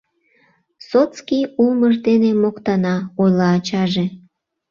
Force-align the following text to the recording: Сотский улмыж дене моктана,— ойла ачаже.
Сотский 0.87 1.43
улмыж 1.61 1.95
дене 2.07 2.29
моктана,— 2.41 2.95
ойла 3.21 3.47
ачаже. 3.57 4.05